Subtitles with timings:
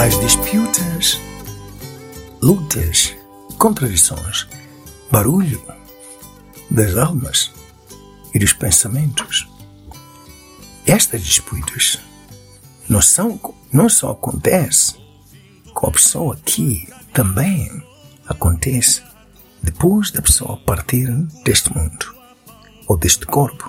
[0.00, 1.20] As disputas,
[2.40, 3.16] lutas,
[3.58, 4.46] contradições,
[5.10, 5.60] barulho
[6.70, 7.50] das almas
[8.32, 9.48] e dos pensamentos.
[10.86, 11.98] Estas disputas
[12.88, 13.40] não, são,
[13.72, 15.04] não só acontecem
[15.74, 17.68] com a pessoa que também
[18.28, 19.02] acontece
[19.60, 21.08] depois da pessoa partir
[21.44, 22.14] deste mundo
[22.86, 23.68] ou deste corpo.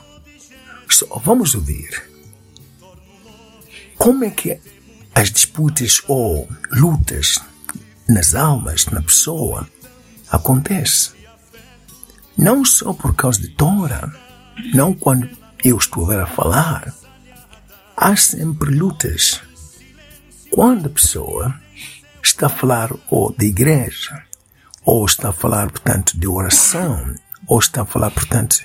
[0.87, 2.07] Só vamos ouvir
[3.97, 4.61] como é que
[5.19, 7.43] as disputas ou lutas
[8.07, 9.67] nas almas, na pessoa,
[10.31, 11.13] acontecem.
[12.37, 14.13] Não só por causa de Tora,
[14.73, 15.29] não quando
[15.61, 16.93] eu estiver a falar.
[17.97, 19.41] Há sempre lutas.
[20.49, 21.53] Quando a pessoa
[22.23, 24.23] está a falar ou de igreja,
[24.85, 27.13] ou está a falar, portanto, de oração,
[27.45, 28.59] ou está a falar, portanto,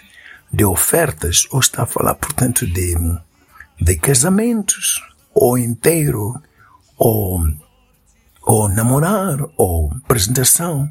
[0.52, 2.94] de ofertas, ou está a falar, portanto, de,
[3.80, 5.02] de casamentos,
[5.34, 6.40] ou inteiro,
[7.04, 7.38] ou,
[8.40, 10.90] ou namorar, ou apresentação,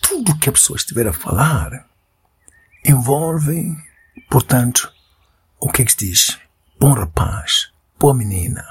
[0.00, 1.86] tudo que a pessoa estiver a falar
[2.84, 3.72] envolve,
[4.28, 4.92] portanto,
[5.60, 6.38] o que é que se diz?
[6.76, 8.66] Bom rapaz, boa menina,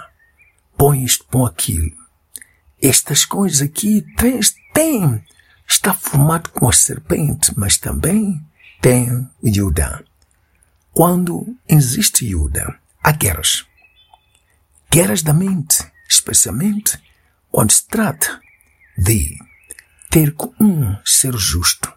[0.78, 1.96] bom isto, bom aquilo.
[2.82, 4.06] Estas coisas aqui
[4.74, 5.24] têm,
[5.66, 8.46] está formado com a serpente, mas também
[8.82, 10.04] tem Yuda.
[10.92, 13.66] Quando existe Yuda, há guerras
[14.92, 17.02] guerras da mente, especialmente
[17.50, 18.40] quando se trata
[18.98, 19.38] de
[20.10, 21.92] ter um ser justo.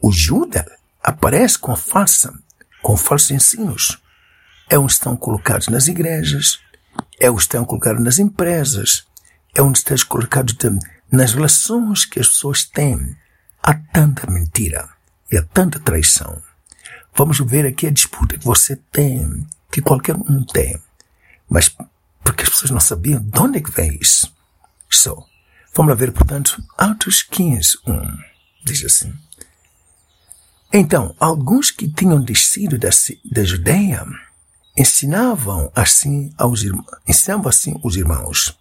[0.00, 0.66] O Judas
[1.02, 2.32] aparece com falsa,
[2.82, 4.02] com falsos ensinos.
[4.68, 6.58] É onde estão colocados nas igrejas,
[7.20, 9.06] é onde estão colocados nas empresas,
[9.54, 10.56] é onde estão colocados
[11.10, 13.16] nas relações que as pessoas têm.
[13.62, 14.88] Há tanta mentira
[15.30, 16.42] e há tanta traição.
[17.14, 20.80] Vamos ver aqui a disputa que você tem, que qualquer um tem.
[21.48, 21.74] Mas
[22.24, 24.34] porque as pessoas não sabiam de onde é que vem isso.
[24.90, 25.24] So,
[25.74, 28.18] vamos lá ver, portanto, Atos 15, 1.
[28.64, 29.14] Diz assim.
[30.72, 32.88] Então, alguns que tinham descido da,
[33.30, 34.04] da Judeia
[34.76, 36.62] ensinavam assim aos
[37.06, 38.58] ensinavam assim os irmãos.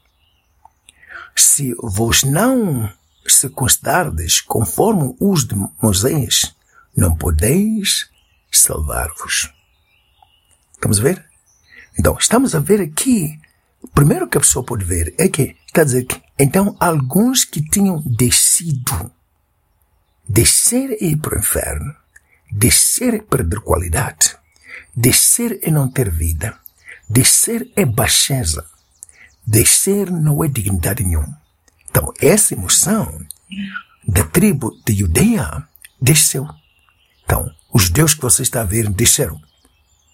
[1.35, 2.91] Se vos não
[3.27, 6.53] se considerardes conforme os de Moisés,
[6.95, 8.09] não podeis
[8.51, 9.51] salvar-vos.
[10.81, 11.25] Vamos ver?
[11.97, 13.39] Então, estamos a ver aqui,
[13.93, 18.01] primeiro que a pessoa pode ver é que, a dizer que, então, alguns que tinham
[18.05, 19.11] descido,
[20.27, 21.95] descer e ir para o inferno,
[22.51, 24.35] descer e perder qualidade,
[24.95, 26.57] descer e não ter vida,
[27.09, 28.65] descer é baixeza,
[29.45, 31.41] descer não é dignidade nenhuma.
[31.89, 33.19] Então, essa emoção
[34.07, 35.67] da tribo de Judeia
[36.01, 36.47] desceu.
[37.23, 39.39] Então, os judeus que você está a ver desceram.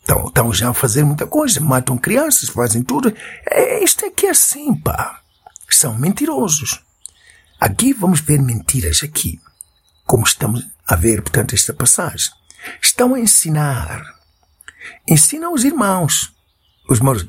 [0.02, 3.14] Estão, estão já a fazer muita coisa, matam crianças, fazem tudo.
[3.50, 5.22] É, isto aqui é assim, pá.
[5.70, 6.82] São mentirosos.
[7.60, 9.40] Aqui vamos ver mentiras aqui.
[10.06, 12.32] Como estamos a ver, portanto, esta passagem.
[12.82, 14.04] Estão a ensinar.
[15.08, 16.34] Ensinam os irmãos.
[16.90, 17.26] Os irmãos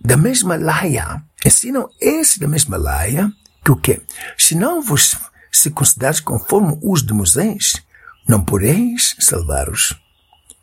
[0.00, 1.22] da mesma laia.
[1.44, 3.32] Ensinam esse da mesma laia
[3.64, 4.00] que o quê?
[4.38, 5.16] Se não vos
[5.50, 7.82] se considerais conforme os de Moisés,
[8.26, 9.98] não podeis salvar-os.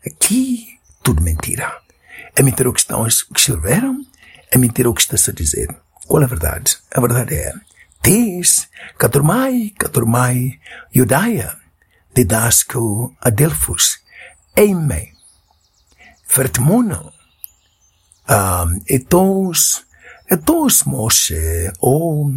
[0.06, 0.77] Aqui
[1.08, 1.74] tudo mentira.
[2.36, 4.06] É mentira o que estão que escreveram,
[4.52, 5.74] é mentira o que está-se a dizer.
[6.06, 6.78] Qual é a verdade?
[6.94, 7.54] A verdade é,
[8.04, 10.60] Tis, Katurmai, Katurmai,
[10.94, 11.58] Judaia,
[12.14, 14.02] didasco Adelphus,
[14.54, 15.14] Eime,
[16.26, 17.14] Fertmono,
[18.30, 19.86] um, etos,
[20.30, 22.34] etos Moshe, ou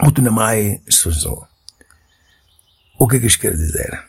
[0.00, 1.46] Mutunamai Suzo.
[2.98, 4.02] O que é que isto quer dizer?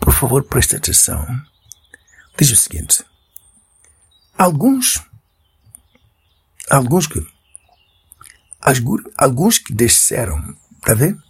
[0.00, 1.53] Por favor, preste atenção
[2.36, 3.04] diz o seguinte:
[4.36, 5.02] alguns,
[6.70, 7.26] alguns que,
[9.16, 11.22] alguns que desceram, está vendo?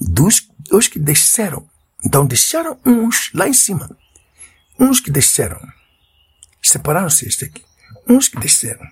[0.00, 1.68] Dos, dos que desceram.
[2.04, 3.96] Então deixaram uns lá em cima.
[4.78, 5.60] Uns que desceram.
[6.60, 7.64] Separaram-se este aqui.
[8.08, 8.86] Uns que desceram.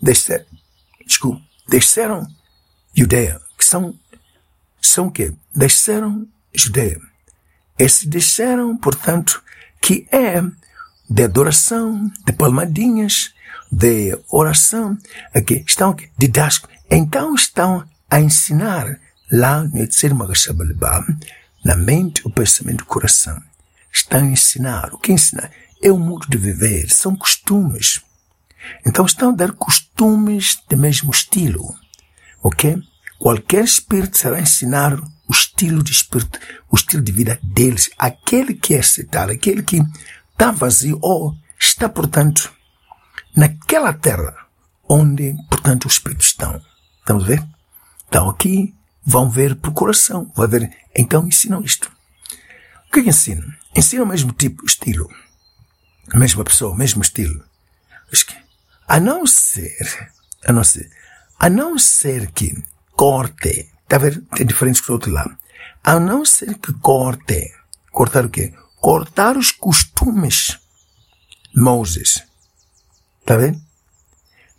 [0.00, 0.46] Desceram.
[1.06, 1.42] Desculpa.
[1.68, 2.26] Desceram
[2.94, 3.40] Judeia.
[3.56, 3.98] Que são,
[4.80, 5.34] são o quê?
[5.54, 7.00] Desceram Judeia.
[7.78, 9.42] Esses desceram, portanto,
[9.80, 10.42] que é
[11.08, 13.32] de adoração, de palmadinhas,
[13.70, 14.98] de oração,
[15.34, 16.68] aqui, estão aqui, didático.
[16.90, 18.98] Então estão a ensinar
[19.30, 21.04] lá no Yitzir Magashabalibá,
[21.64, 23.40] na mente, o pensamento, o coração.
[23.92, 24.94] Estão a ensinar.
[24.94, 25.50] O que ensinar?
[25.82, 28.00] É o modo de viver, são costumes.
[28.86, 31.74] Então estão a dar costumes do mesmo estilo.
[32.42, 32.76] Ok?
[33.18, 34.98] Qualquer espírito será ensinar
[35.28, 36.38] o estilo de espírito,
[36.70, 39.82] o estilo de vida deles, aquele que é aceitar, aquele que
[40.32, 42.52] está vazio ou está, portanto,
[43.36, 44.34] naquela terra
[44.88, 46.60] onde, portanto, os espíritos estão.
[47.00, 47.46] Estamos ver?
[48.08, 50.32] Então aqui vão ver por coração.
[50.34, 51.90] Vai ver, então ensinam isto.
[52.88, 53.46] O que é que ensinam?
[53.76, 55.08] Ensinam o mesmo tipo, estilo.
[56.12, 57.44] A mesma pessoa, o mesmo estilo.
[58.88, 60.10] A não ser,
[60.46, 60.90] a não ser,
[61.38, 64.22] a não ser que corte, está a ver?
[64.36, 65.34] Tem diferentes do outro lado.
[65.82, 67.50] A não ser que corte,
[67.90, 68.52] cortar o quê?
[68.76, 70.58] Cortar os costumes
[71.56, 72.22] Moses.
[73.20, 73.60] Está vendo?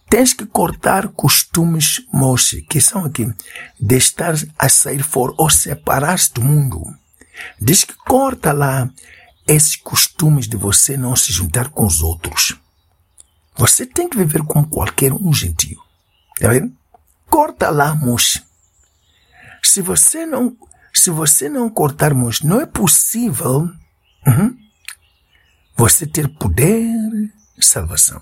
[0.10, 3.31] Tens que cortar costumes Moshe, que são aqui,
[3.80, 6.84] de estar a sair fora ou separar-se do mundo.
[7.62, 8.90] Diz que corta lá
[9.48, 12.56] esses costumes de você não se juntar com os outros.
[13.56, 15.80] Você tem que viver como qualquer um gentio.
[16.36, 16.74] Está vendo?
[17.30, 18.49] Corta lá, Moshe.
[19.61, 20.56] Se você não,
[20.94, 23.69] se você não cortar Moshe, não é possível
[24.27, 24.57] uhum,
[25.75, 26.85] você ter poder
[27.57, 28.21] e salvação.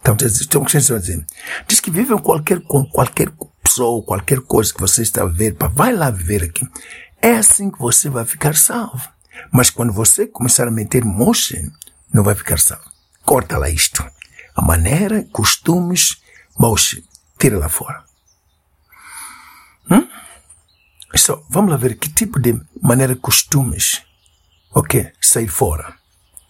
[0.00, 0.64] Então, então,
[0.98, 1.26] dizer,
[1.68, 3.30] diz que vivem qualquer, qualquer
[3.62, 6.68] pessoa, qualquer coisa que você está a ver, vai lá viver aqui.
[7.20, 9.08] É assim que você vai ficar salvo.
[9.52, 11.70] Mas quando você começar a meter motion,
[12.12, 12.90] não vai ficar salvo.
[13.24, 14.04] Corta lá isto.
[14.56, 16.20] A maneira, costumes,
[16.58, 17.00] motion.
[17.38, 18.04] Tira lá fora.
[19.90, 20.06] Hum?
[21.14, 24.02] Só, vamos lá ver que tipo de maneira, costumes.
[24.74, 25.12] Ok?
[25.20, 25.94] Sair fora.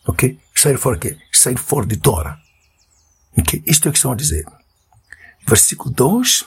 [0.07, 0.39] Ok?
[0.55, 1.19] Sair fora quê?
[1.33, 2.39] Sair fora de Tora.
[3.37, 3.63] Ok?
[3.67, 4.47] Isto é o que estão a dizer.
[5.47, 6.45] Versículo 2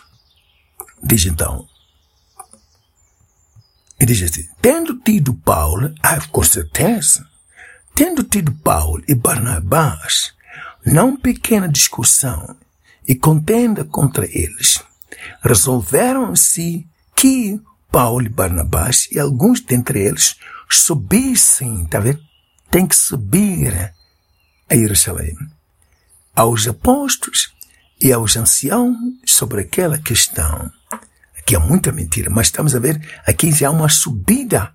[1.04, 1.68] diz então.
[4.00, 7.28] E diz assim: Tendo tido Paulo, ah, com certeza,
[7.94, 10.34] tendo tido Paulo e Barnabás,
[10.86, 12.56] não pequena discussão
[13.08, 14.82] e contenda contra eles,
[15.42, 16.86] resolveram-se
[17.16, 17.60] que
[17.92, 20.36] Paulo e Barnabás e alguns dentre eles
[20.70, 22.22] subissem, tá vendo?
[22.70, 23.94] Tem que subir
[24.70, 25.36] a Jerusalém
[26.36, 27.54] aos apóstolos
[28.02, 30.70] e aos anciãos sobre aquela questão.
[31.38, 34.74] Aqui há muita mentira, mas estamos a ver, aqui já há uma subida.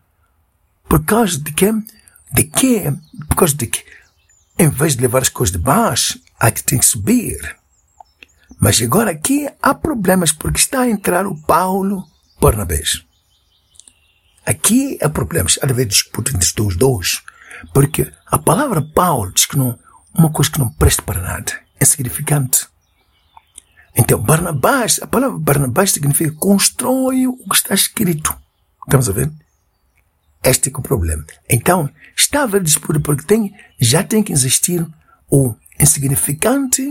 [0.89, 1.71] Por causa de que?
[2.33, 2.85] De que?
[3.29, 3.85] Por causa de que?
[4.59, 7.57] Em vez de levar as coisas de baixo, aqui tem que subir.
[8.59, 12.07] Mas agora aqui há problemas porque está a entrar o Paulo
[12.41, 13.05] Barnabés.
[14.47, 15.59] Aqui há problemas.
[15.63, 17.23] Há de haver disputa entre os dois.
[17.75, 19.79] Porque a palavra Paulo diz que não,
[20.15, 21.53] uma coisa que não presta para nada.
[21.79, 22.67] É significante.
[23.95, 28.35] Então, Barnabás, a palavra Barnabás significa constrói o que está escrito.
[28.85, 29.31] Estamos a ver?
[30.43, 31.25] Este é, é o problema.
[31.49, 34.87] Então, está a haver disputa porque tem, já tem que existir
[35.31, 36.83] o insignificante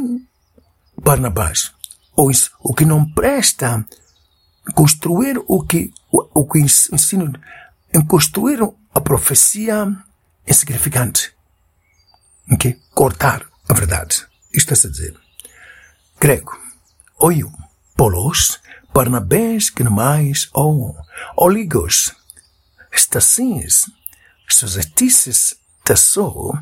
[1.02, 1.72] Barnabás.
[2.16, 3.86] Ou o que não presta
[4.74, 7.34] construir o que, o, o que ensino,
[7.94, 8.60] em construir
[8.94, 9.88] a profecia
[10.48, 11.34] insignificante.
[12.52, 12.80] Okay?
[12.94, 14.26] Cortar a verdade.
[14.54, 15.16] Isto está a dizer.
[16.20, 16.58] Grego.
[17.20, 17.52] Oiu.
[17.96, 18.60] Polos.
[18.94, 20.50] Barnabés que mais.
[20.54, 20.96] Oh.
[21.38, 22.16] Oligos.
[22.92, 23.92] Estasins.
[24.50, 25.56] Sosetices.
[25.84, 26.54] Tasso.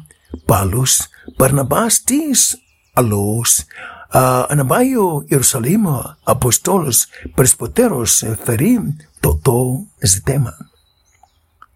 [0.45, 1.09] Palos.
[1.37, 2.57] Barnabás tis.
[2.95, 3.65] Alos.
[4.09, 5.77] Uh, anabaio Jerusalém,
[6.25, 10.55] apostolos, presbiteros, ferim, totó, esse tema.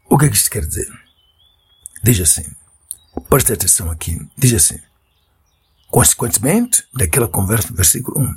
[0.09, 0.89] O que, é que isto quer dizer?
[2.03, 2.45] Diz assim.
[3.29, 4.19] Preste atenção aqui.
[4.37, 4.79] Diz assim.
[5.89, 8.35] Consequentemente, daquela conversa, versículo 1.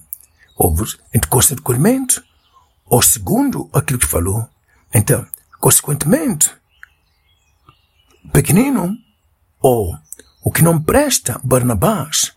[0.56, 0.76] Ou,
[1.28, 2.20] consequentemente,
[2.86, 4.48] ou segundo aquilo que falou.
[4.92, 5.26] Então,
[5.60, 6.50] consequentemente,
[8.32, 8.96] pequenino,
[9.60, 9.96] ou
[10.42, 12.32] o que não presta, Barnabás,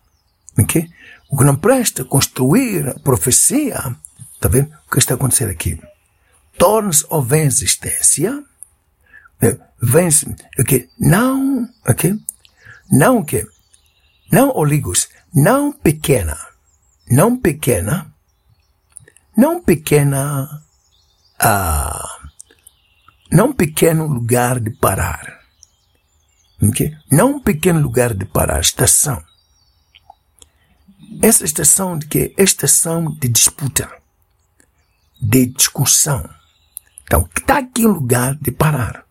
[0.58, 0.90] okay?
[1.30, 3.96] O que não presta, construir a profecia,
[4.34, 5.80] está vendo o que está acontecendo aqui?
[6.58, 8.44] Torna-se ou vem existência,
[9.82, 10.90] vence, ok?
[11.00, 12.18] Não, ok?
[12.92, 13.46] Não que,
[14.32, 16.38] não oligos, não pequena,
[17.12, 18.14] não pequena,
[19.36, 20.64] não pequena,
[21.40, 22.20] ah,
[23.32, 25.42] não pequeno lugar de parar,
[26.64, 26.96] ok?
[27.12, 29.22] Não pequeno lugar de parar, estação.
[31.22, 32.34] Essa estação de que?
[32.38, 33.90] Estação de disputa,
[35.22, 36.30] de discussão.
[37.04, 39.06] Então, está aqui um lugar de parar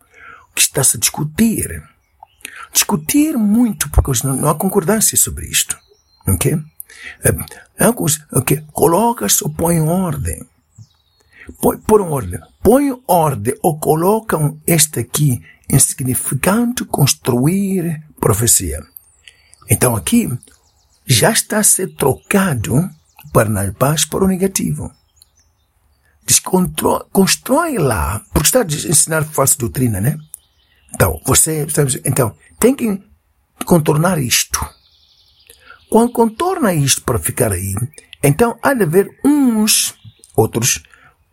[0.54, 1.82] que está-se a discutir.
[2.72, 5.78] Discutir muito, porque não há concordância sobre isto.
[6.26, 6.58] Ok?
[7.22, 8.64] É, é okay.
[8.72, 10.46] Coloca-se ou põe em ordem.
[11.60, 12.40] Põe, por ordem.
[12.62, 18.84] Põe ordem ou colocam este aqui em significante construir profecia.
[19.68, 20.28] Então aqui
[21.06, 22.90] já está a ser trocado
[23.32, 24.92] para Narbás para o negativo.
[27.12, 30.18] Constrói lá, porque está a ensinar falsa doutrina, né?
[30.92, 31.66] Então, você,
[32.04, 33.00] então, tem que
[33.64, 34.58] contornar isto.
[35.88, 37.74] Quando contorna isto para ficar aí,
[38.22, 39.94] Então há de haver uns,
[40.34, 40.82] outros,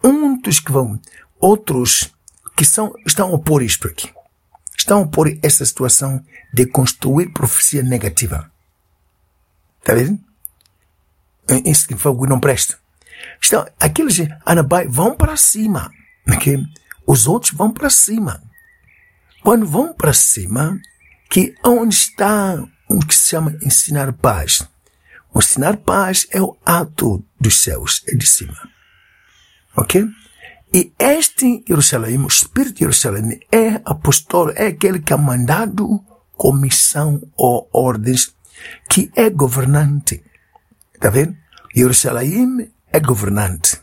[0.03, 0.99] uns que vão,
[1.39, 2.13] outros
[2.55, 4.11] que são, estão a opor isto aqui.
[4.77, 8.52] Estão a opor essa situação de construir profecia negativa.
[9.83, 10.17] Está vendo?
[11.65, 11.95] Isso que
[12.29, 12.77] não presta.
[13.41, 15.91] Estão, aqueles anabai vão para cima.
[16.35, 16.63] Okay?
[17.05, 18.41] Os outros vão para cima.
[19.43, 20.79] Quando vão para cima,
[21.29, 24.65] que onde está o que se chama ensinar paz?
[25.33, 28.57] O ensinar paz é o ato dos céus, é de cima.
[29.75, 30.07] Ok?
[30.73, 36.01] E este Jerusalém, o Espírito de Jerusalém, é apóstolo, é aquele que é mandado
[36.37, 38.33] comissão ou ordens,
[38.89, 40.23] que é governante.
[40.93, 41.35] Está vendo?
[41.75, 43.81] Jerusalém é governante.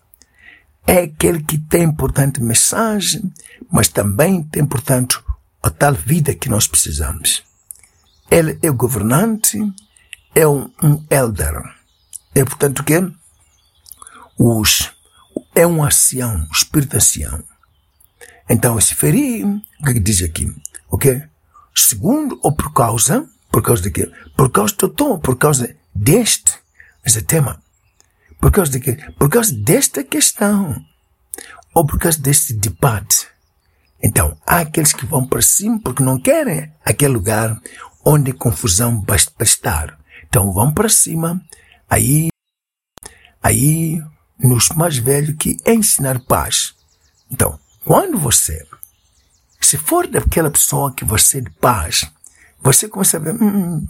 [0.87, 3.33] É aquele que tem, portanto, mensagem,
[3.71, 5.23] mas também tem, portanto,
[5.63, 7.45] a tal vida que nós precisamos.
[8.31, 9.59] Ele é governante,
[10.35, 11.55] é um, um elder.
[12.35, 12.95] É, portanto, que
[14.39, 14.91] os,
[15.55, 17.43] é um ancião, um espírito ancião.
[18.49, 20.53] Então, esse feri, o que, é que diz aqui?
[20.91, 21.23] Ok?
[21.75, 24.11] Segundo, ou por causa, por causa quê?
[24.37, 26.59] Por causa do tom, por causa deste,
[27.05, 27.63] esse tema.
[28.41, 28.97] Por causa de quê?
[29.19, 30.83] Por causa desta questão.
[31.75, 33.29] Ou por causa deste debate.
[34.03, 37.61] Então, há aqueles que vão para cima porque não querem aquele lugar
[38.05, 39.99] onde confusão vai estar.
[40.27, 41.41] Então, vão para cima.
[41.89, 42.29] Aí,
[43.43, 44.03] aí,
[44.39, 46.75] nos mais velhos que é ensinar paz.
[47.31, 48.67] Então, quando você,
[49.61, 52.11] se for daquela pessoa que você é de paz,
[52.63, 53.87] você começa a ver, hum,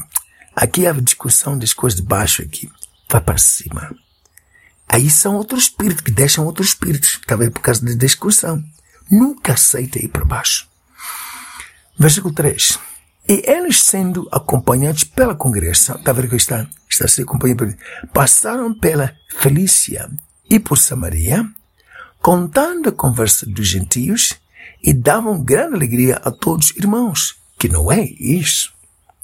[0.55, 2.71] aqui há discussão das coisas de baixo aqui.
[3.11, 3.95] Vai para cima.
[4.89, 8.63] Aí são outros espíritos que deixam outros espíritos, talvez por causa da discussão.
[9.11, 10.69] Nunca aceita ir para baixo.
[11.99, 12.79] Versículo 3.
[13.29, 17.77] E eles sendo acompanhados pela congregação, está vendo que está, está sendo acompanhado,
[18.13, 20.11] passaram pela Felícia
[20.49, 21.49] e por Samaria,
[22.21, 24.35] contando a conversa dos gentios
[24.83, 27.40] e davam grande alegria a todos os irmãos.
[27.61, 28.73] Que não é isso.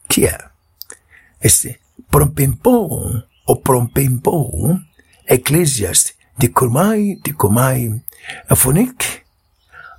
[0.07, 0.39] Que é?
[1.41, 4.79] Esse prompempou, ou prompempou,
[5.27, 7.99] Eclesiastes, de Cormai, de Comai,
[8.47, 9.23] a Fonic,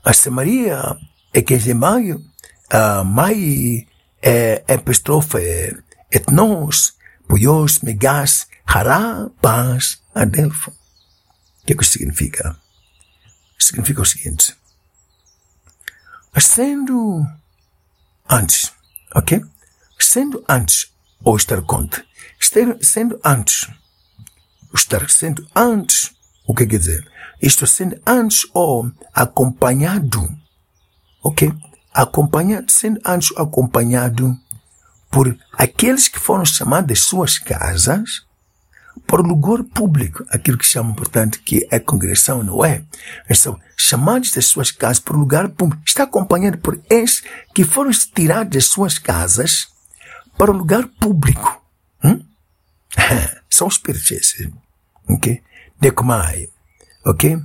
[0.05, 0.95] a Samaria,
[1.33, 2.15] Ekezemai,
[2.69, 3.87] a Mai,
[4.21, 5.75] Epistrophe,
[6.11, 6.93] Etnos,
[7.27, 10.69] Puios, Megas, Hará, Paz, Adelfo.
[10.69, 12.55] O que é que isso significa?
[13.57, 14.55] Significa o seguinte.
[16.39, 17.25] Sendo
[18.29, 18.71] antes,
[19.15, 19.41] ok?
[19.99, 20.91] Sendo antes,
[21.23, 22.03] ou estar contra,
[22.81, 23.67] sendo antes,
[24.73, 26.11] estar sendo antes,
[26.45, 27.11] o que quer dizer?
[27.41, 30.27] Estou sendo antes ou acompanhado,
[31.23, 31.51] ok?
[31.93, 34.37] Acompanhado, sendo antes acompanhado
[35.09, 38.26] por aqueles que foram chamados de suas casas
[39.07, 42.83] para o lugar público, aquilo que chamam, portanto, que é congregação, não é?
[43.25, 45.81] Eles são chamados das suas casas para o lugar público.
[45.85, 47.23] Está acompanhado por esses
[47.55, 49.69] que foram tirados das suas casas
[50.37, 51.63] para o lugar público.
[52.03, 52.21] Hum?
[53.49, 54.51] São espíritos esses.
[55.07, 55.41] Ok?
[55.79, 56.49] Decomai.
[57.05, 57.39] Ok?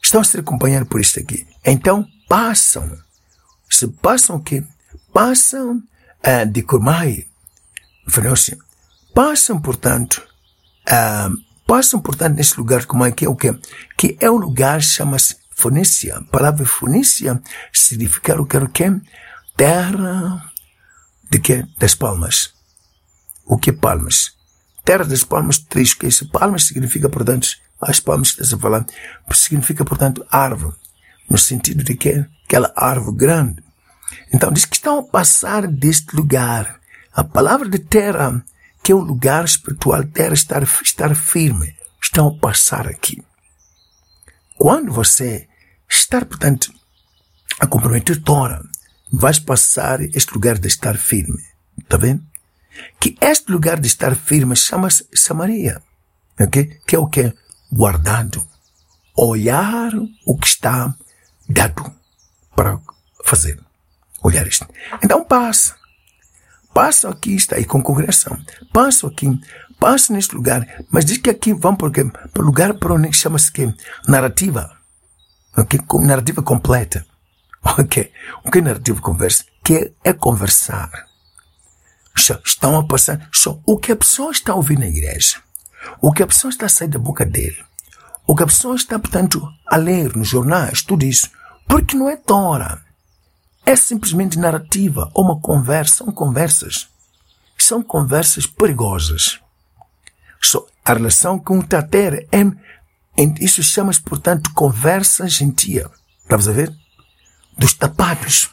[0.00, 1.46] Estão ser acompanhados por isso aqui.
[1.64, 2.96] Então, passam.
[3.68, 4.64] Se passam o quê?
[5.12, 7.26] Passam uh, de Kurmai.
[9.14, 10.26] Passam, portanto,
[11.66, 13.56] passam, portanto, nesse lugar como é que é o quê?
[13.96, 16.16] Que é o lugar chama-se Fonícia.
[16.16, 17.40] A palavra Fonícia
[17.72, 18.90] significa o que o quê?
[19.56, 20.52] Terra
[21.30, 21.64] de quê?
[21.78, 22.52] Das palmas.
[23.44, 24.36] O que é palmas?
[24.84, 26.28] Terra das palmas, três, que isso?
[26.30, 27.48] Palmas significa, portanto,
[27.80, 28.86] as palmas que está a falar,
[29.32, 30.76] significa, portanto, árvore.
[31.30, 33.62] No sentido de que aquela árvore grande.
[34.34, 36.80] Então, diz que estão a passar deste lugar.
[37.14, 38.44] A palavra de terra,
[38.82, 43.22] que o lugar espiritual, terra estar, estar firme, estão a passar aqui.
[44.56, 45.48] Quando você
[45.88, 46.72] estar, portanto,
[47.60, 48.62] a comprometer Tora,
[49.12, 51.42] vais passar este lugar de estar firme.
[51.78, 52.24] Está vendo?
[52.98, 55.82] que este lugar de estar firme chama-se Samaria,
[56.40, 56.80] okay?
[56.86, 57.32] que é o que?
[57.70, 58.46] Guardado.
[59.14, 59.92] Olhar
[60.24, 60.94] o que está
[61.48, 61.94] dado
[62.54, 62.80] para
[63.24, 63.58] fazer.
[64.22, 64.66] Olhar isto.
[65.02, 65.76] Então passa.
[66.74, 68.38] Passa aqui, está aí com congregação.
[68.72, 69.28] Passa aqui,
[69.78, 70.66] passa neste lugar.
[70.90, 73.72] Mas diz que aqui vão para o lugar para onde chama-se que?
[74.08, 74.70] Narrativa.
[75.56, 75.80] Ok?
[76.00, 77.06] Narrativa completa.
[77.64, 78.10] Ok?
[78.44, 79.44] O que é narrativa conversa?
[79.62, 80.90] Que é, é conversar
[82.44, 85.38] estão a passar só o que a pessoa está a ouvir na igreja,
[86.00, 87.58] o que a pessoa está a sair da boca dele,
[88.26, 91.28] o que a pessoa está, portanto, a ler nos jornais, tudo isso,
[91.66, 92.80] porque não é Tora.
[93.64, 96.88] É simplesmente narrativa ou uma conversa, são conversas.
[97.56, 99.40] São conversas perigosas.
[100.40, 102.42] Só a relação com o tater é,
[103.40, 105.88] isso chama-se, portanto, conversa gentia.
[106.22, 106.74] Estás a ver?
[107.56, 108.50] Dos tapados.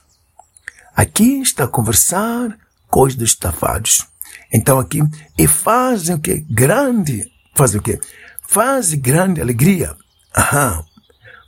[0.95, 4.05] Aqui está a conversar coisas dos tapados.
[4.51, 4.99] Então aqui,
[5.37, 6.45] e fazem o que?
[6.49, 7.99] Grande, fazem o que?
[8.47, 9.95] Fazem grande alegria.
[10.35, 10.83] Aham.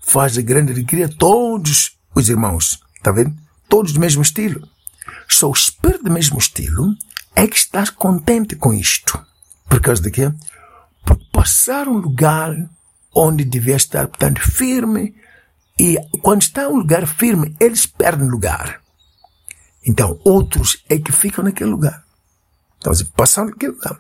[0.02, 2.80] Fazem grande alegria todos os irmãos.
[2.96, 3.36] Está vendo?
[3.72, 4.68] Todos do mesmo estilo.
[5.30, 6.94] Só o espírito do mesmo estilo
[7.34, 9.18] é que está contente com isto.
[9.70, 10.30] Por causa de quê?
[11.06, 12.54] Por passar um lugar
[13.16, 15.16] onde devia estar, portanto, firme.
[15.80, 18.82] E quando está um lugar firme, eles perdem lugar.
[19.88, 22.04] Então, outros é que ficam naquele lugar.
[22.78, 23.98] Então, você passar naquele lugar.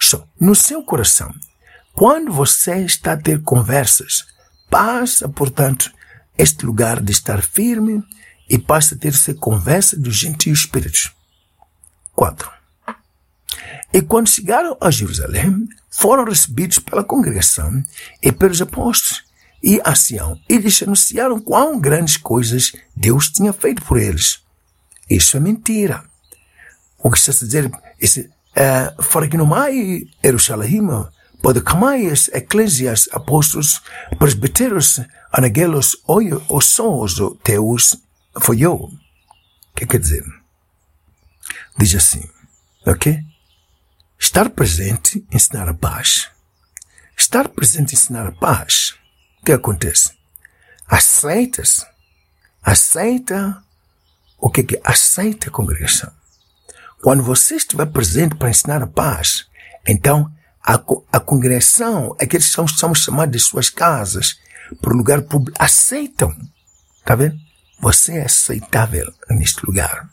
[0.00, 1.32] Só, no seu coração,
[1.92, 4.26] quando você está a ter conversas,
[4.68, 5.92] passa, portanto,
[6.36, 8.02] este lugar de estar firme
[8.52, 11.10] e passa a ter essa conversa dos gentios espíritos.
[12.14, 12.50] 4.
[13.94, 17.82] E quando chegaram a Jerusalém, foram recebidos pela congregação
[18.22, 19.24] e pelos apóstolos
[19.62, 24.40] e a Sião, e lhes anunciaram quão grandes coisas Deus tinha feito por eles.
[25.08, 26.04] Isso é mentira.
[26.98, 28.28] O que está a dizer, esse,
[29.30, 29.68] que não há
[30.22, 30.82] Jerusalém,
[31.40, 33.80] pode camaias, eclésias, apóstolos,
[34.18, 35.00] presbíteros,
[35.32, 37.96] anagelos, ou sons teus,
[38.40, 38.74] foi eu.
[38.74, 38.98] O
[39.74, 40.24] que quer dizer?
[41.78, 42.28] Diz assim,
[42.86, 43.24] ok?
[44.18, 46.30] Estar presente, ensinar a paz.
[47.16, 48.94] Estar presente, ensinar a paz.
[49.40, 50.12] O que acontece?
[50.86, 51.86] Aceitas.
[52.62, 53.62] Aceita
[54.38, 56.12] o que que aceita a congregação.
[57.00, 59.46] Quando você estiver presente para ensinar a paz,
[59.86, 60.32] então
[60.64, 60.74] a,
[61.12, 64.38] a congregação, aqueles que são, são chamados de suas casas,
[64.70, 66.32] o lugar público, aceitam.
[67.04, 67.36] Tá vendo?
[67.82, 70.08] Você é aceitável neste lugar.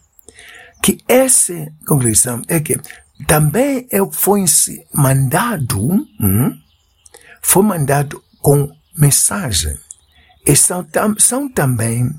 [0.82, 2.80] Que essa congregação é que
[3.28, 4.44] também foi
[4.92, 5.80] mandado,
[6.20, 6.60] hum,
[7.42, 9.78] foi mandado com mensagem.
[10.46, 10.88] E são,
[11.20, 12.10] são também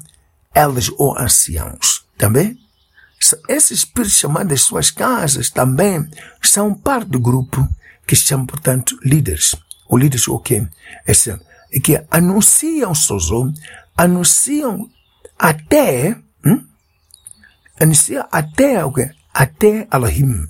[0.55, 2.57] elas ou anciãos, também.
[3.49, 6.09] Esses espíritos chamados as suas casas também
[6.41, 7.69] são parte do grupo
[8.07, 9.57] que se chama, portanto, líderes.
[9.89, 10.67] O líderes o quê?
[11.07, 11.37] Esse,
[11.83, 13.53] que anunciam sozo,
[13.97, 14.89] anunciam
[15.41, 16.67] até, hum?
[17.81, 19.11] anunciam até o quê?
[19.33, 20.47] Até Elohim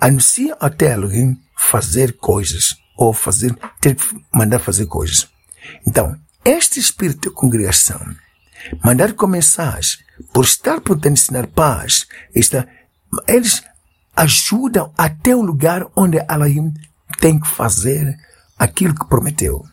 [0.00, 5.28] anuncia até alguém fazer coisas ou fazer ter que mandar fazer coisas.
[5.86, 8.00] Então, este espírito de congregação,
[8.82, 9.98] mandar com mensagem,
[10.32, 12.66] por estar podendo ensinar paz, está,
[13.28, 13.62] eles
[14.16, 16.72] ajudam até o lugar onde Elohim
[17.20, 18.18] tem que fazer
[18.58, 19.64] aquilo que prometeu.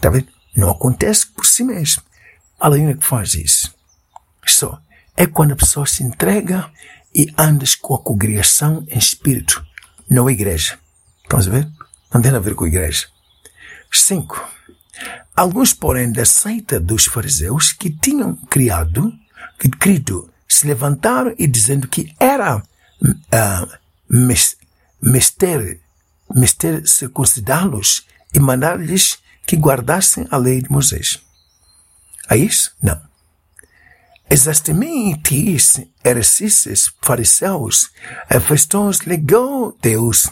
[0.00, 0.28] Tá vendo?
[0.56, 2.02] Não acontece por si mesmo.
[2.62, 3.74] Elohim é que faz isso.
[4.46, 4.80] Só
[5.16, 6.70] é quando a pessoa se entrega
[7.14, 9.64] e anda com a congregação em espírito
[10.10, 10.78] não a igreja.
[11.22, 11.68] Estamos a ver?
[12.12, 13.06] Não tem a ver com a igreja.
[13.92, 14.48] 5.
[15.36, 19.12] Alguns, porém, da seita dos fariseus que tinham criado,
[19.58, 23.78] que crido, se levantaram e dizendo que era uh,
[25.00, 25.80] mister,
[26.34, 31.20] mister circuncidá-los e mandar-lhes que guardassem a lei de Moisés.
[32.30, 32.72] É isso?
[32.80, 33.00] Não.
[34.30, 35.34] Exatamente
[36.04, 37.90] heresis fariseus,
[38.46, 40.28] festos legou Deus,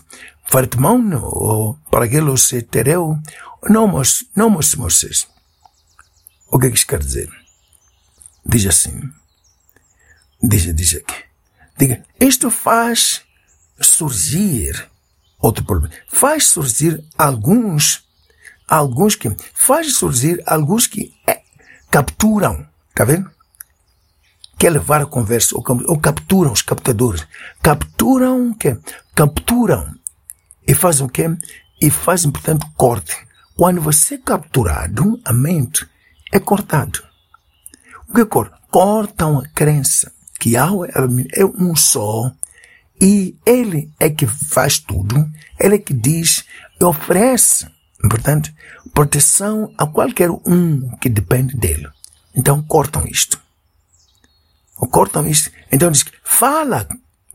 [0.49, 3.19] fartmão para aqueles tereu,
[3.69, 5.27] nomos, nomos Moisés.
[6.49, 7.29] O que é que isso quer dizer?
[8.47, 9.03] Diz assim,
[10.41, 11.25] diz, diz aqui,
[11.77, 13.23] diga, isto faz
[13.81, 14.89] surgir,
[15.41, 18.05] outro problema, faz surgir alguns,
[18.69, 21.38] alguns que, faz surgir alguns que é,
[21.91, 23.31] capturam, tá vendo?
[24.59, 27.27] quer levar a conversa, ou, ou capturam os captadores.
[27.63, 28.77] Capturam o quê?
[29.15, 29.95] Capturam
[30.67, 31.31] e fazem o quê?
[31.81, 33.17] E fazem, portanto, corte.
[33.57, 35.89] Quando você é capturado, a mente
[36.33, 37.01] é cortado.
[38.09, 38.59] O que corta?
[38.71, 40.91] Cortam a crença que Yahweh
[41.33, 42.31] é um só
[43.01, 46.45] e Ele é que faz tudo, Ele é que diz
[46.81, 47.67] e oferece,
[48.03, 48.53] portanto,
[48.95, 51.89] proteção a qualquer um que depende dele.
[52.35, 53.41] Então cortam isto
[54.87, 55.51] cortam isso.
[55.73, 56.87] Então diz, fala.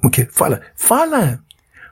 [0.03, 0.25] O que?
[0.25, 0.61] Fala.
[0.75, 1.43] Fala.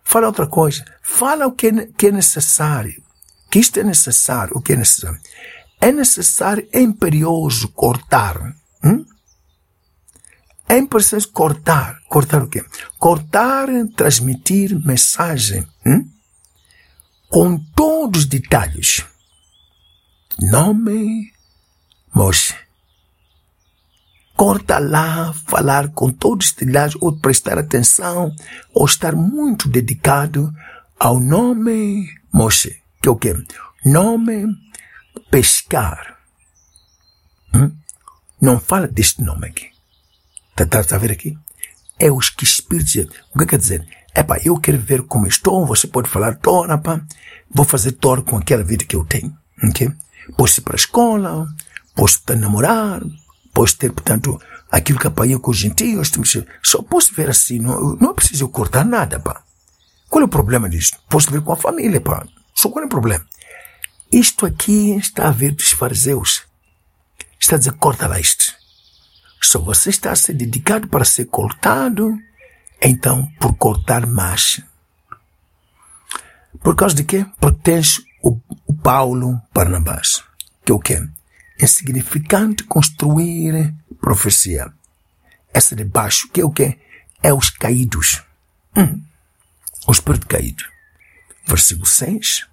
[0.04, 0.86] Fala outra coisa.
[1.02, 3.02] Fala o que é, que é necessário.
[3.50, 4.54] Que isto é necessário.
[4.56, 5.20] O que é necessário?
[5.80, 8.38] É necessário, é imperioso cortar.
[8.84, 9.06] Hum?
[10.70, 12.00] É imperioso cortar.
[12.08, 12.64] Cortar o quê?
[13.00, 15.68] Cortar, transmitir mensagem.
[15.86, 16.08] Hum?
[17.32, 19.06] Com todos os detalhes.
[20.40, 21.32] Nome,
[22.14, 22.54] Moshe
[24.42, 28.36] corta lá, falar com todos os detalhes, ou prestar atenção,
[28.74, 30.52] ou estar muito dedicado
[31.00, 33.36] ao nome Moshe, que é o quê?
[33.86, 34.48] Nome
[35.30, 36.18] pescar.
[37.54, 37.72] Hum?
[38.42, 39.70] Não fala deste nome aqui.
[40.50, 41.38] Está tá, tá a ver aqui?
[42.00, 42.96] É os que espíritos.
[43.36, 43.88] O que quer dizer?
[44.14, 45.66] É pá, eu quero ver como estou.
[45.66, 47.02] Você pode falar Tora, pá.
[47.50, 49.36] Vou fazer Tora com aquela vida que eu tenho.
[49.64, 49.92] Ok?
[50.38, 51.48] Posso ir para a escola,
[51.96, 53.02] posso namorar,
[53.54, 54.40] posso ter, portanto,
[54.72, 56.12] aquilo que apanhei com os gentios.
[56.64, 57.60] Só posso ver assim.
[57.60, 59.42] Não, não é preciso cortar nada, pá.
[60.10, 61.00] Qual é o problema disto?
[61.10, 62.26] Posso ver com a família, pá.
[62.54, 63.26] Só qual é o problema?
[64.12, 66.44] Isto aqui está a ver dos fariseus.
[67.40, 68.54] Está a dizer, corta lá isto.
[69.42, 72.18] Só você está a ser dedicado para ser cortado,
[72.82, 74.62] então por cortar mais.
[76.64, 77.26] Por causa de quê?
[77.40, 80.24] Porque tens o, o Paulo Barnabás,
[80.66, 81.02] que é o quê?
[81.60, 84.72] Insignificante construir profecia.
[85.54, 86.80] Essa de baixo, que é o quê?
[87.22, 88.24] É os caídos.
[88.76, 89.02] Hum.
[89.88, 90.64] O espírito caído.
[91.46, 92.48] Versículo 6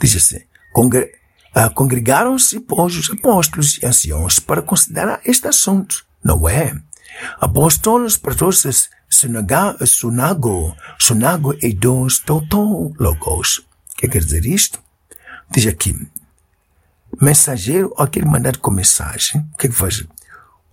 [0.00, 1.14] diz assim: Congre
[1.54, 6.04] uh, Congregaram-se, pois, os apóstolos e anciãos para considerar este assunto.
[6.22, 6.74] Não é?
[7.38, 8.34] Apóstolos para
[9.10, 13.58] sunago, sunago e dos tautólogos.
[13.58, 14.80] O que quer dizer isto?
[15.50, 16.08] Diz aqui,
[17.20, 20.04] mensageiro, aquele mandado com mensagem, o que, que faz?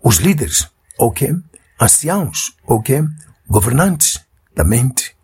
[0.01, 1.35] Os líderes, ok?
[1.81, 3.03] Anciãos, ok?
[3.49, 4.21] Governantes
[4.55, 5.15] da mente.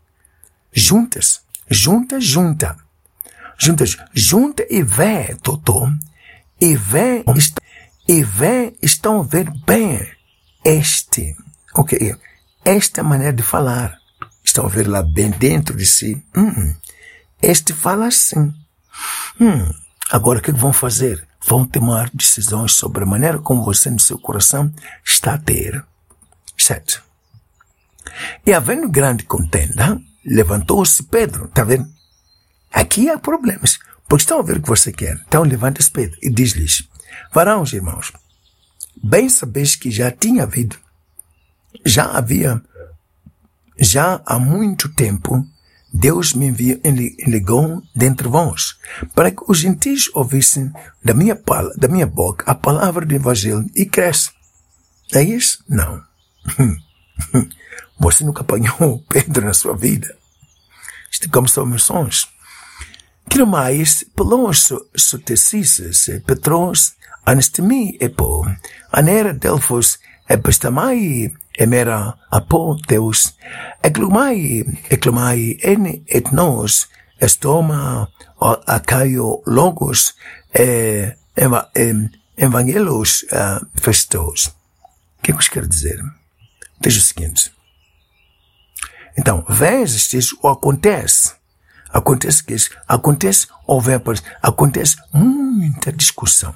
[0.72, 2.76] Juntas, junta, junta.
[3.58, 5.88] Juntas, junta e vê, Totó.
[6.60, 7.24] E vê,
[8.08, 10.12] e vê, estão a ver bem
[10.66, 11.36] este,
[11.76, 12.16] ok?
[12.66, 13.98] Esta maneira de falar.
[14.44, 16.24] Estão a ver lá bem dentro de si.
[16.36, 16.74] Hum,
[17.42, 18.54] este fala assim.
[19.40, 19.70] Hum,
[20.10, 21.28] agora o que vão fazer?
[21.46, 24.74] Vão tomar decisões sobre a maneira como você no seu coração
[25.04, 25.84] está a ter.
[26.58, 27.04] Certo?
[28.46, 31.46] E havendo grande contenda, levantou-se Pedro.
[31.46, 31.88] Está vendo?
[32.72, 33.78] Aqui há problemas.
[34.08, 35.20] Porque estão a ver o que você quer.
[35.28, 36.88] Então levanta-se Pedro e diz-lhes,
[37.34, 38.14] varãos irmãos,
[39.04, 40.78] bem sabeis que já tinha havido,
[41.86, 42.62] já havia,
[43.80, 45.46] já há muito tempo,
[45.94, 46.80] Deus me enviou,
[47.28, 48.76] ligou dentre vós,
[49.14, 50.72] para que os gentios ouvissem
[51.04, 51.40] da minha,
[51.78, 54.32] da minha boca a palavra do Evangelho e cresce.
[55.14, 55.64] É isso?
[55.70, 56.02] Não.
[58.00, 60.18] Você nunca apanhou Pedro na sua vida.
[61.12, 62.28] Isto é como são missões.
[63.30, 66.94] Que mais, pelos sotesis, Petros,
[67.26, 68.46] anestemi, epo,
[68.92, 70.00] anera delfos,
[74.90, 78.10] eklumai, en etnos, estoma,
[78.68, 80.16] acaio logos,
[80.54, 84.48] e, eva, em, evangelos uh, festos.
[85.18, 86.02] O que é que isso quer dizer?
[86.80, 87.54] Diz o seguinte.
[89.18, 91.34] Então, vezes o acontece.
[91.90, 92.56] Acontece que
[92.88, 94.02] acontece houver,
[94.42, 96.54] acontece muita discussão.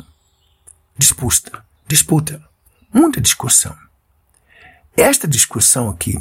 [0.97, 2.41] Disputa, disputa,
[2.98, 3.76] muita discussão.
[4.96, 6.18] Esta discussão aqui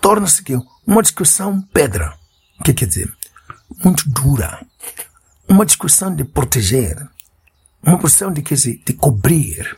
[0.00, 0.42] torna-se
[0.86, 2.16] uma discussão pedra.
[2.60, 3.12] O que quer dizer?
[3.84, 4.64] Muito dura.
[5.48, 6.96] Uma discussão de proteger.
[7.82, 9.76] Uma discussão de, quer dizer, de cobrir.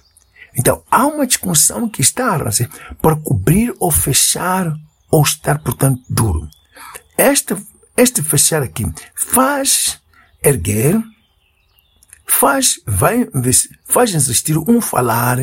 [0.54, 2.66] Então, há uma discussão que está assim,
[3.00, 4.74] para cobrir ou fechar
[5.10, 6.48] ou estar, portanto, duro.
[7.16, 7.56] Este,
[7.96, 10.00] este fechar aqui faz
[10.42, 11.00] erguer,
[12.26, 13.26] faz, vai,
[13.84, 15.38] faz existir um falar,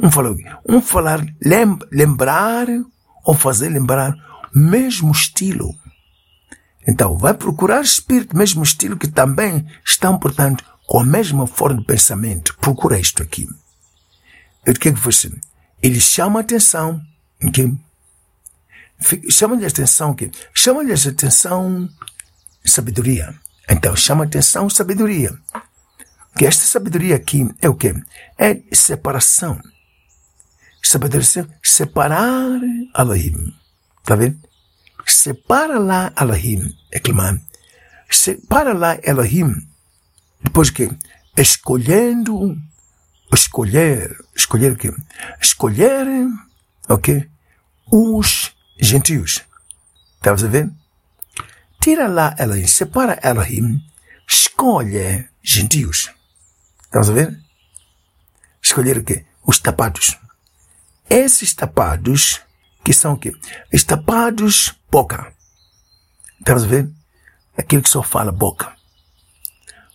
[0.00, 0.34] um falar,
[0.68, 1.24] um falar,
[1.90, 2.66] lembrar
[3.24, 4.14] ou fazer lembrar
[4.54, 5.74] mesmo estilo.
[6.86, 11.86] Então, vai procurar espírito, mesmo estilo que também estão, portanto, com a mesma forma de
[11.86, 12.56] pensamento.
[12.58, 13.48] Procura isto aqui.
[14.66, 15.30] O que é que você?
[15.80, 17.00] Ele chama a atenção,
[17.44, 17.72] okay?
[19.28, 21.88] chama-lhe a atenção que chama-lhe a atenção
[22.64, 23.34] sabedoria.
[23.68, 25.36] Então chama a atenção sabedoria.
[26.36, 27.94] Que esta sabedoria aqui é o quê?
[28.38, 29.60] É separação.
[30.82, 32.60] Sabedoria, separar
[32.98, 33.54] Elohim.
[34.04, 34.38] Tá vendo?
[35.06, 36.76] Separa lá Elohim.
[36.90, 37.40] É clamar.
[38.10, 39.54] Separa lá Elohim.
[40.42, 40.90] Depois que?
[41.36, 42.56] Escolhendo,
[43.32, 44.92] escolher, escolher o quê?
[45.40, 46.06] Escolher,
[46.88, 47.26] ok?
[47.90, 49.42] Os gentios.
[50.16, 50.70] Estás a ver?
[51.80, 53.82] Tira lá Elohim, separa Elohim,
[54.28, 56.10] escolhe gentios.
[56.84, 57.40] Estás a ver?
[58.62, 59.24] Escolher o quê?
[59.44, 60.18] Os tapados.
[61.12, 62.40] Esses tapados,
[62.82, 63.34] que são o quê?
[63.70, 65.30] Os tapados boca.
[66.40, 66.90] Estás a ver?
[67.56, 68.74] Aquilo que só fala boca.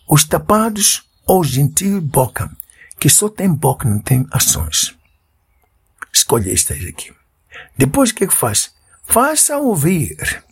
[0.08, 2.48] Os tapados ou gentios boca,
[3.00, 4.96] que só tem boca, não tem ações.
[6.12, 7.12] Escolhe estes aqui.
[7.76, 8.72] Depois o que é que faz?
[9.04, 10.44] Faça ouvir,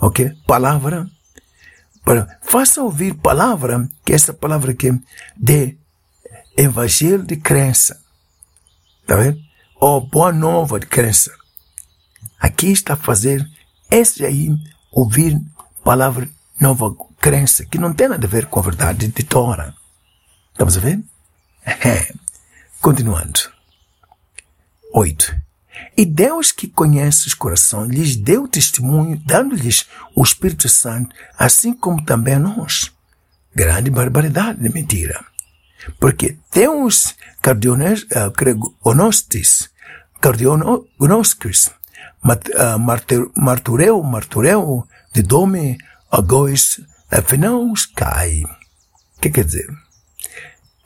[0.00, 0.32] ok?
[0.46, 1.06] Palavra
[2.40, 4.90] faça ouvir palavra, que é essa palavra que
[5.36, 5.76] de
[6.56, 8.02] evangelho de crença.
[9.06, 9.49] Tá vendo?
[9.80, 11.32] Ou boa nova de crença.
[12.38, 13.48] Aqui está a fazer
[13.90, 14.54] esse aí
[14.92, 15.40] ouvir
[15.82, 16.28] palavra
[16.60, 19.72] nova crença, que não tem nada a ver com a verdade de Torá.
[20.52, 21.00] Estamos a ver?
[22.82, 23.40] Continuando.
[24.92, 25.34] 8.
[25.96, 32.04] E Deus que conhece os corações lhes deu testemunho, dando-lhes o Espírito Santo, assim como
[32.04, 32.92] também a nós.
[33.54, 35.24] Grande barbaridade de mentira.
[35.98, 39.69] Porque Deus cardionostis,
[40.20, 41.70] cardionostis,
[43.36, 45.78] martureu, martureu, de dome,
[46.10, 46.80] agois,
[47.10, 47.64] afinal,
[47.96, 48.42] cai.
[49.16, 49.68] O que quer dizer?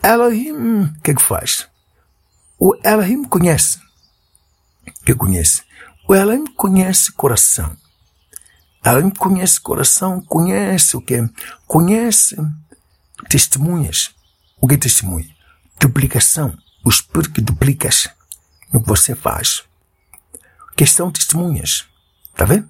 [0.03, 1.69] Elohim, o que, que faz?
[2.59, 3.79] O Elohim conhece.
[5.05, 5.63] Que conhece?
[6.09, 7.77] O Elohim conhece coração.
[8.85, 11.19] Elohim conhece coração, conhece o que?
[11.67, 12.37] Conhece
[13.29, 14.15] testemunhas.
[14.61, 15.35] O que é testemunha?
[15.81, 16.57] Duplicação.
[16.85, 18.09] O espírito que duplicas
[18.75, 19.63] no que você faz.
[20.77, 21.87] Que são testemunhas.
[22.33, 22.69] Está vendo?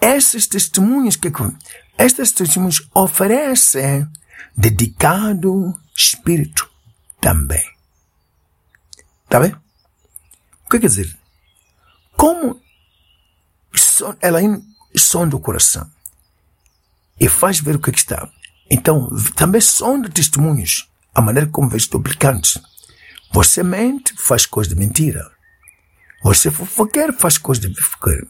[0.00, 1.30] Essas testemunhas que
[1.96, 4.06] estas testemunhas oferecem
[4.56, 6.68] dedicado espírito
[7.20, 7.64] também.
[9.28, 9.52] Tá bem?
[9.52, 11.16] O que quer dizer?
[12.16, 12.60] Como
[14.20, 14.40] ela
[14.96, 15.88] sonda o coração
[17.20, 18.28] e faz ver o que, é que está.
[18.70, 22.58] Então, também sonda testemunhos, a maneira como vês duplicantes.
[23.32, 25.30] Você mente, faz coisa de mentira.
[26.22, 28.26] Você fofoqueira, faz coisa de fofoqueira.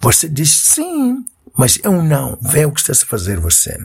[0.00, 1.24] Você diz sim,
[1.56, 2.38] mas eu não.
[2.40, 3.76] Vê o que está a fazer você.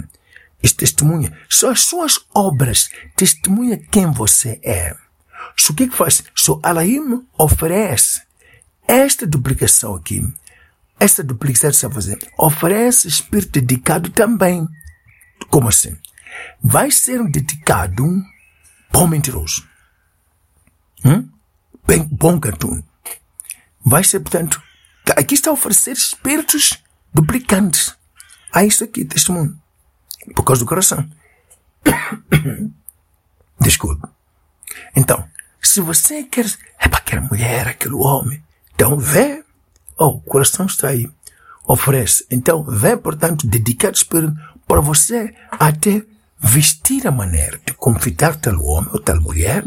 [0.63, 1.37] Isso testemunha.
[1.49, 4.95] Só as suas obras testemunha quem você é.
[5.57, 6.23] So, o que, que faz?
[6.33, 8.21] So, Alaim oferece
[8.87, 10.21] esta duplicação aqui.
[10.99, 14.67] Esta duplicação que está fazendo oferece espírito dedicado também.
[15.49, 15.97] Como assim?
[16.61, 18.05] Vai ser um dedicado
[18.91, 19.67] bom mentiroso.
[21.05, 21.29] Hum?
[21.87, 22.81] Bem, bom cartoon.
[23.85, 24.59] Vai ser, portanto,
[25.15, 27.95] aqui está a oferecer espíritos duplicantes.
[28.51, 29.55] Há isso aqui, testemunho.
[30.35, 31.07] Por causa do coração.
[33.61, 34.07] Desculpe.
[34.95, 35.23] Então,
[35.61, 36.45] se você quer,
[36.79, 39.43] é para aquela mulher, aquele homem, então vê,
[39.97, 41.07] oh, o coração está aí,
[41.67, 42.25] oferece.
[42.31, 44.33] Então, vê, portanto, dedicar o Espírito
[44.67, 46.03] para você até
[46.39, 49.63] vestir a maneira de confitar tal homem ou tal mulher,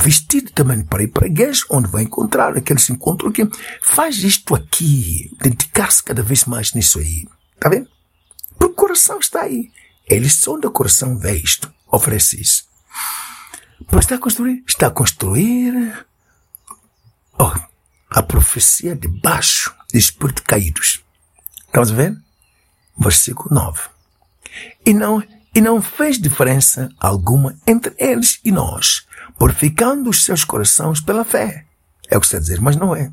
[0.00, 3.48] vestir também para ir para a igreja, onde vai encontrar aqueles encontros que
[3.82, 7.28] faz isto aqui, dedicar-se cada vez mais nisso aí.
[7.54, 7.88] Está vendo?
[8.58, 9.70] Porque o coração está aí.
[10.06, 12.64] Eles são do coração, vê isto, oferece isso.
[13.90, 14.64] Mas está a construir?
[14.66, 16.06] Está a construir
[17.38, 17.52] oh,
[18.10, 21.04] a profecia de baixo de espíritos caídos.
[21.66, 22.20] Estamos vendo?
[22.98, 23.80] Versículo 9.
[24.84, 25.22] E não,
[25.54, 29.06] e não fez diferença alguma entre eles e nós,
[29.38, 31.64] purificando os seus corações pela fé.
[32.08, 33.10] É o que está a dizer, mas não é.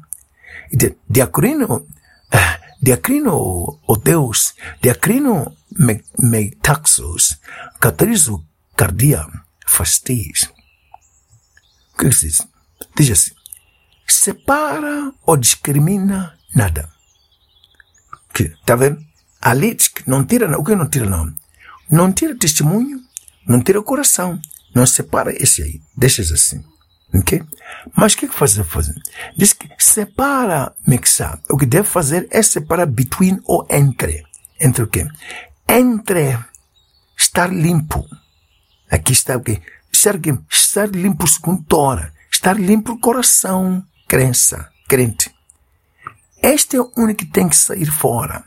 [1.09, 1.87] Diacrino,
[2.31, 7.39] ah, diacrino, o Deus, diacrino me, metaxos,
[7.79, 8.43] caterizo
[8.75, 9.27] cardia,
[9.65, 10.49] fastis.
[11.93, 12.47] O que diz?
[12.95, 13.31] Diz assim,
[14.07, 16.89] separa ou discrimina nada.
[18.33, 18.75] Que, tá
[19.75, 21.33] diz que não tira, o que não tira não?
[21.91, 23.01] Não tira testemunho,
[23.45, 24.39] não tira o coração,
[24.73, 26.63] não separa esse aí, deixa assim.
[27.13, 27.41] Ok?
[27.95, 28.55] Mas o que, que faz?
[28.57, 28.93] fazer?
[29.35, 31.39] Diz que separa mixar.
[31.49, 34.23] O que deve fazer é separar between ou entre.
[34.59, 35.07] Entre o quê?
[35.67, 36.37] Entre
[37.17, 38.05] estar limpo.
[38.91, 39.61] Aqui está o quê?
[39.91, 40.15] Estar,
[40.51, 42.13] estar limpo segundo Tora.
[42.31, 43.83] Estar limpo coração.
[44.07, 44.69] Crença.
[44.87, 45.33] Crente.
[46.41, 48.43] Este é o único que tem que sair fora.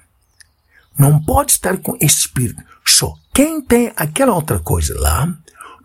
[0.96, 2.62] Não pode estar com esse espírito.
[2.84, 5.36] Só quem tem aquela outra coisa lá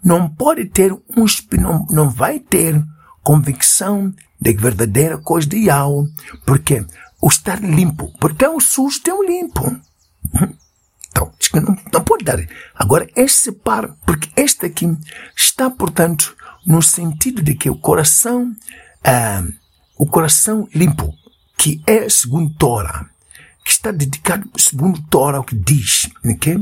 [0.04, 1.26] não pode ter um
[1.60, 2.82] não, não vai ter
[3.24, 6.10] convicção de verdadeira coisa de alma,
[6.46, 6.86] porque
[7.22, 9.76] o estar limpo, porque é o sujo tem um limpo.
[11.10, 12.38] Então, não, não pode dar.
[12.76, 14.86] Agora, este par, porque este aqui
[15.36, 18.56] está, portanto, no sentido de que o coração,
[19.04, 19.44] ah,
[19.98, 21.12] o coração limpo,
[21.58, 23.10] que é segundo Torah,
[23.66, 26.58] que está dedicado segundo Torah, o que diz, ok?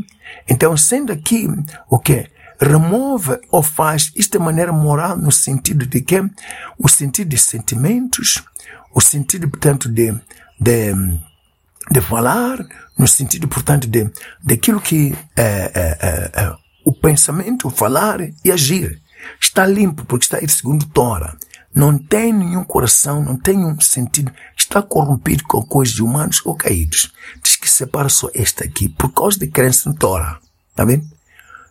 [0.48, 1.48] Então, sendo aqui,
[1.89, 2.30] o que?
[2.59, 6.21] Remove ou faz isto de maneira moral no sentido de que
[6.77, 8.43] o sentido de sentimentos,
[8.93, 10.13] o sentido, portanto, de,
[10.59, 10.93] de,
[11.91, 12.65] de falar,
[12.97, 14.09] no sentido, portanto, de,
[14.41, 19.01] daquilo que é, é, é, o pensamento, o falar e agir.
[19.41, 21.35] Está limpo porque está aí segundo Tora.
[21.73, 24.31] Não tem nenhum coração, não tem nenhum sentido.
[24.55, 27.11] Está corrompido com coisas de humanos ou caídos.
[27.43, 30.39] Diz que separa só esta aqui por causa de crença na Torá.
[30.73, 31.05] Tá vendo?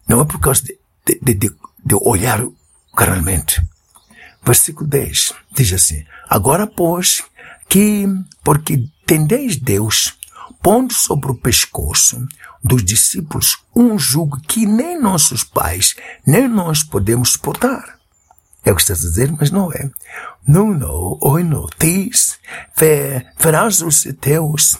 [0.09, 1.51] Não é por causa de, de, de,
[1.85, 2.45] de olhar
[2.95, 3.63] carnalmente.
[4.45, 7.23] Versículo 10 diz assim: Agora, pois,
[7.69, 8.07] que,
[8.43, 10.15] porque tendeis Deus,
[10.63, 12.27] pondo sobre o pescoço
[12.63, 15.95] dos discípulos um jugo que nem nossos pais,
[16.27, 17.99] nem nós podemos suportar.
[18.65, 19.91] É o que estás a dizer, mas não é.
[20.47, 22.39] Não, não, oi, não, diz,
[23.39, 24.79] verás os teus,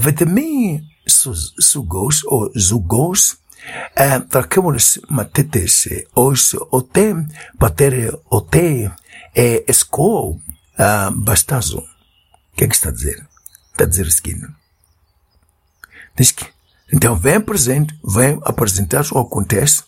[0.00, 3.36] vitamin sugos, ou zugos,
[4.30, 4.60] para que
[5.08, 7.14] matetes, os ote,
[7.54, 8.90] bater ote,
[9.34, 10.40] é esco,
[11.16, 11.78] bastazo.
[11.78, 13.26] O que é que está a dizer?
[13.72, 14.46] Está a dizer o seguinte.
[16.16, 16.46] Diz que,
[16.92, 19.84] então vem presente, vem apresentar o que acontece,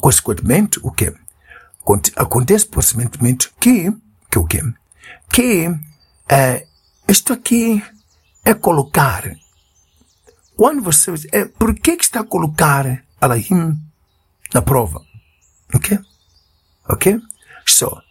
[0.00, 1.14] consequentemente, o quê?
[2.16, 3.90] acontece possivelmente que,
[4.30, 4.62] que o quê?
[5.30, 5.74] Que
[6.28, 6.66] é,
[7.08, 7.82] isto aqui
[8.44, 9.24] é colocar.
[10.58, 11.14] Quando você.
[11.30, 13.80] É, por que, que está a colocar Alahim
[14.52, 15.00] na prova?
[15.72, 15.96] Ok?
[16.88, 17.20] Ok?
[17.64, 18.02] Só.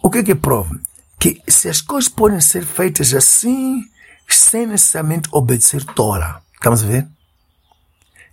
[0.00, 0.80] O que, que é prova?
[1.18, 3.82] Que se as coisas podem ser feitas assim,
[4.28, 6.42] sem necessariamente obedecer Torah.
[6.54, 7.08] Estamos a ver?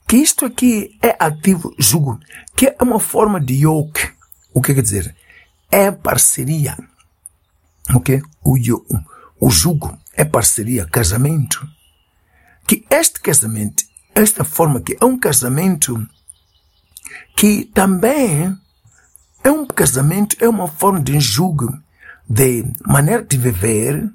[0.08, 2.20] Que isto aqui é ativo jugo,
[2.56, 4.14] que é uma forma de yoke
[4.54, 5.16] o que quer dizer?
[5.72, 6.78] É parceria.
[7.96, 8.22] Ok?
[8.44, 8.56] O,
[9.40, 11.68] o jugo é parceria, casamento.
[12.68, 13.84] Que este casamento,
[14.16, 16.08] esta forma que é um casamento
[17.36, 18.58] que também
[19.44, 21.78] é um casamento, é uma forma de jugo,
[22.28, 24.10] de maneira de viver,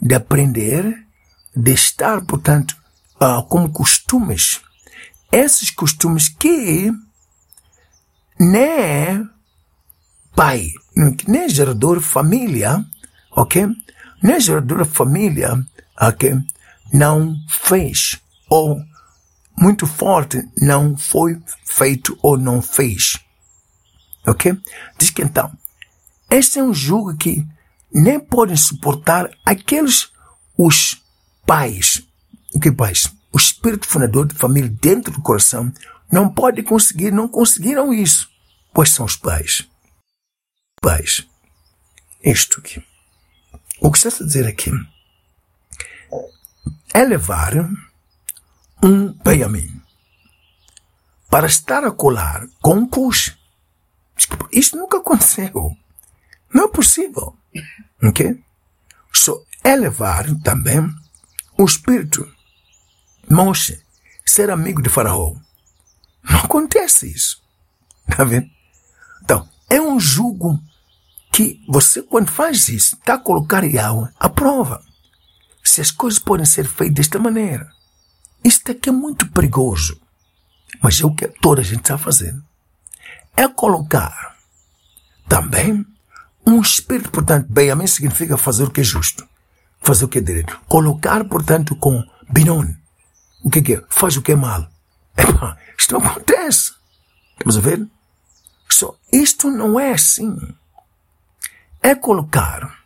[0.00, 1.06] de aprender,
[1.54, 2.76] de estar, portanto,
[3.20, 4.60] uh, como costumes.
[5.30, 6.92] Esses costumes que
[8.38, 9.28] nem
[10.34, 10.68] pai,
[11.26, 12.84] nem gerador família,
[13.30, 13.66] ok?
[14.22, 15.64] Nem gerador família,
[16.00, 16.38] ok?
[16.92, 18.80] Não fez, ou
[19.58, 23.18] muito forte, não foi feito ou não fez.
[24.26, 24.56] Ok?
[24.98, 25.50] Diz que então,
[26.30, 27.46] este é um jogo que
[27.92, 30.10] nem podem suportar aqueles,
[30.56, 31.02] os
[31.46, 32.02] pais,
[32.54, 33.10] o que pais?
[33.32, 35.72] O espírito fundador de família dentro do coração
[36.10, 38.28] não pode conseguir, não conseguiram isso,
[38.74, 39.66] pois são os pais
[40.82, 41.24] pais.
[42.22, 42.84] Isto aqui.
[43.80, 44.70] O que está a dizer aqui
[46.92, 47.52] é levar
[48.82, 49.80] um Benjamin
[51.30, 53.36] para estar a colar com um push.
[54.50, 55.76] Isto nunca aconteceu.
[56.52, 57.36] Não é possível.
[58.02, 58.38] Ok?
[59.12, 60.86] Só é levar também
[61.56, 62.30] o espírito.
[63.30, 63.80] Moshe,
[64.26, 65.34] ser amigo de Faraó.
[66.28, 67.42] Não acontece isso.
[68.08, 68.50] Está vendo?
[69.22, 70.60] Então, é um jugo
[71.32, 74.84] que você, quando faz isso, está a colocar Yahweh à prova.
[75.72, 77.66] Se as coisas podem ser feitas desta maneira.
[78.44, 79.98] Isto aqui é muito perigoso.
[80.82, 82.44] Mas é o que toda a gente está fazendo.
[83.34, 84.36] É colocar
[85.26, 85.82] também
[86.46, 89.26] um espírito, portanto, bem, a significa fazer o que é justo.
[89.80, 90.60] Fazer o que é direito.
[90.68, 92.66] Colocar, portanto, com binon.
[93.42, 93.82] O que é?
[93.88, 94.70] Faz o que é mal.
[95.16, 96.74] Epa, isto não acontece.
[97.32, 97.88] Estamos a ver?
[98.68, 100.36] Só, isto não é assim
[101.82, 102.81] é colocar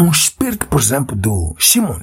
[0.00, 2.00] um espírito, por exemplo, do Shimon,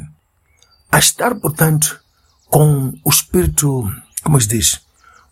[0.91, 2.01] a estar, portanto,
[2.45, 3.91] com o espírito,
[4.23, 4.81] como se diz,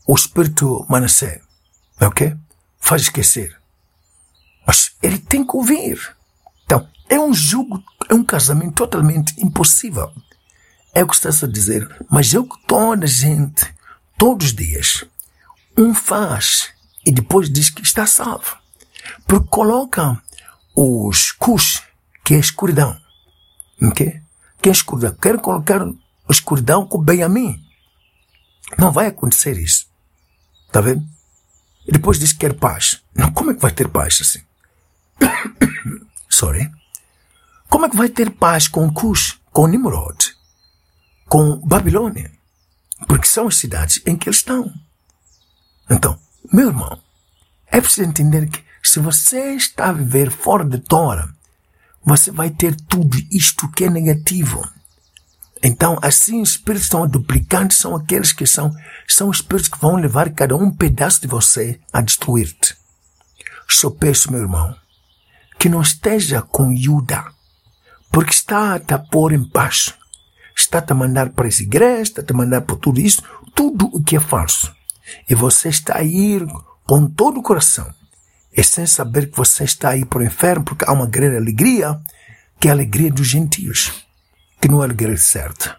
[0.07, 1.41] o espírito Manassé,
[1.99, 2.35] ok?
[2.79, 3.57] Faz esquecer.
[4.65, 6.15] Mas ele tem que ouvir.
[6.65, 10.11] Então, é um jogo, é um casamento totalmente impossível.
[10.93, 11.87] É o que está a dizer.
[12.09, 13.73] Mas é o que toda a gente,
[14.17, 15.05] todos os dias,
[15.77, 16.69] um faz
[17.05, 18.57] e depois diz que está salvo.
[19.27, 20.21] Porque coloca
[20.75, 21.83] os Kush,
[22.25, 22.99] que é a escuridão.
[23.81, 24.19] Okay?
[24.59, 25.13] Que é a escuridão.
[25.13, 27.63] Quero colocar a escuridão com Benjamin.
[28.79, 29.87] Não vai acontecer isso.
[30.65, 31.07] Está vendo?
[31.87, 33.03] E depois diz que quer paz.
[33.13, 34.41] Não, como é que vai ter paz assim?
[36.27, 36.69] Sorry.
[37.69, 40.35] Como é que vai ter paz com Cush, com Nimrod,
[41.27, 42.31] com Babilônia?
[43.07, 44.73] Porque são as cidades em que eles estão.
[45.89, 46.19] Então,
[46.51, 46.99] meu irmão,
[47.67, 51.34] é preciso entender que se você está a viver fora de Tora,
[52.05, 54.63] você vai ter tudo isto que é negativo.
[55.63, 58.71] Então, assim, os espíritos são duplicantes, são aqueles que são,
[59.07, 62.77] são espíritos que vão levar cada um pedaço de você a destruir-te.
[63.67, 64.75] Só peço, meu irmão,
[65.57, 67.25] que não esteja com Yuda,
[68.11, 69.95] porque está a te pôr em paz.
[70.55, 73.23] Está a te mandar para essa igreja, está a te mandar para tudo isso,
[73.55, 74.73] tudo o que é falso.
[75.27, 76.45] E você está a ir
[76.85, 77.91] com todo o coração
[78.55, 81.99] é sem saber que você está aí para o inferno, porque há uma grande alegria,
[82.59, 84.05] que é a alegria dos gentios,
[84.61, 85.77] que não é a alegria certa.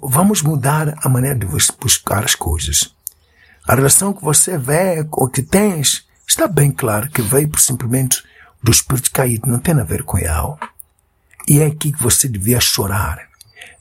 [0.00, 2.94] Vamos mudar a maneira de buscar as coisas.
[3.66, 8.22] A relação que você vê ou que tens está bem claro que veio por simplesmente
[8.62, 10.58] do espírito caído, não tem a ver com ela.
[11.48, 13.28] E é aqui que você devia chorar.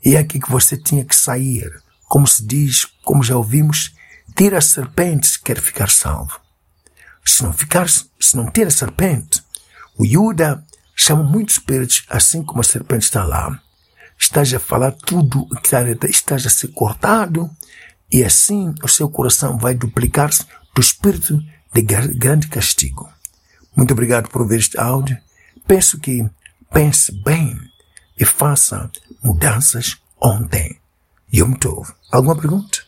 [0.04, 1.72] E é aqui que você tinha que sair.
[2.08, 3.96] Como se diz, como já ouvimos,
[4.36, 6.45] tira a serpente se quer ficar salvo.
[7.26, 9.44] Se não ficar, se não tira a serpente,
[9.98, 10.64] o Yuda
[10.96, 13.60] chama muitos espíritos, assim como a serpente está lá.
[14.18, 17.50] Estás a falar tudo o que está a ser cortado,
[18.12, 21.42] e assim o seu coração vai duplicar-se do espírito
[21.74, 23.12] de grande castigo.
[23.76, 25.18] Muito obrigado por ver este áudio.
[25.68, 26.26] Penso que
[26.72, 27.60] pense bem
[28.18, 28.90] e faça
[29.22, 30.80] mudanças ontem.
[31.34, 31.92] Yom Tov.
[32.12, 32.85] Alguma pergunta?